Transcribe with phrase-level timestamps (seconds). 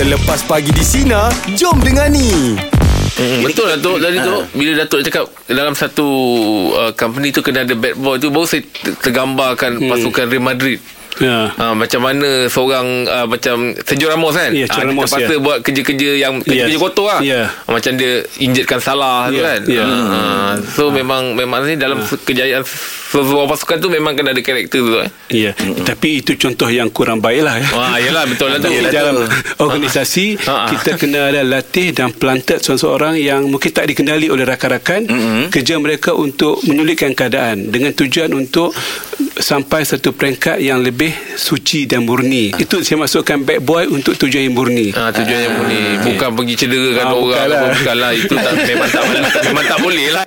[0.00, 2.56] Terlepas pagi di Sina Jom dengani
[3.10, 4.00] Hmm, betul lah Datuk.
[4.00, 6.06] Tadi tu Bila Datuk cakap Dalam satu
[6.72, 10.80] uh, Company tu kena ada bad boy tu Baru saya ter- tergambarkan Pasukan Real Madrid
[11.20, 11.52] Ya.
[11.52, 15.38] Ha, macam mana seorang uh, macam Sergio Ramos kan Ya, Sergio Ah, Ramos, terpaksa ya.
[15.38, 16.82] buat kerja-kerja yang kerja-kerja Yes.
[16.82, 17.42] kotor lah Ya.
[17.46, 19.84] Ha, macam dia injetkan salah tu Ya, kan ya.
[19.84, 20.18] Ha,
[20.66, 22.64] so memang memang ni dalam kejayaan
[23.10, 25.10] sebuah pasukan tu memang kena ada karakter tu eh.
[25.28, 25.50] Ya,
[25.82, 27.66] tapi itu contoh yang kurang baik lah ya.
[27.70, 28.70] Wah, yelah betul lah tu.
[28.70, 29.26] Dalam
[29.58, 30.66] organisasi Ha, ha.
[30.68, 35.04] kita kena ada latih dan pelantat seseorang yang mungkin tak dikenali oleh rakan-rakan
[35.48, 38.70] kerja mereka untuk menyulitkan keadaan dengan tujuan untuk
[39.50, 42.54] sampai satu peringkat yang lebih suci dan murni.
[42.54, 44.94] Itu saya masukkan bad boy untuk tujuan yang murni.
[44.94, 47.60] Ha, tujuannya pun ni bukan pergi cederakan Ah, orang bukanlah.
[47.74, 49.02] bukanlah itu tak memang tak
[49.42, 50.24] memang tak boleh lah